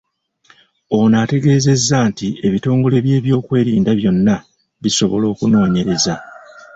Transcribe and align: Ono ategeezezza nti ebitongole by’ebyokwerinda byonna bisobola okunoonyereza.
Ono 0.97 1.15
ategeezezza 1.23 1.97
nti 2.09 2.27
ebitongole 2.47 2.97
by’ebyokwerinda 3.05 3.91
byonna 3.99 4.35
bisobola 4.81 5.25
okunoonyereza. 5.33 6.13